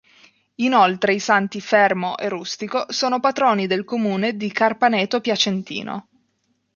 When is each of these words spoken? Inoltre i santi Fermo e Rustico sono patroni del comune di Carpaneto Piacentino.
Inoltre 0.55 1.13
i 1.13 1.19
santi 1.19 1.61
Fermo 1.61 2.17
e 2.17 2.27
Rustico 2.27 2.87
sono 2.91 3.19
patroni 3.19 3.67
del 3.67 3.83
comune 3.83 4.35
di 4.35 4.51
Carpaneto 4.51 5.21
Piacentino. 5.21 6.07